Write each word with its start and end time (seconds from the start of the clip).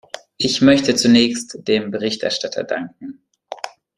Ich 0.37 0.61
möchte 0.63 0.95
zunächst 0.95 1.59
dem 1.67 1.91
Berichterstatter 1.91 2.63
danken. 2.63 3.23